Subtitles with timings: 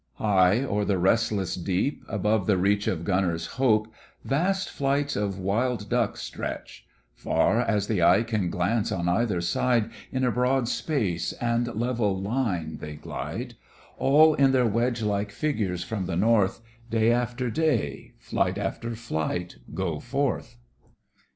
[0.15, 3.87] High o'er the restless deep, above the reach Of gunner's hope,
[4.25, 9.91] vast flights of Wild ducks stretch; Far as the eye can glance on either side,
[10.11, 13.53] In a broad space and level line they glide;
[13.99, 19.57] All in their wedge like figures from the north, Day after day, flight after flight,
[19.71, 20.57] go forth.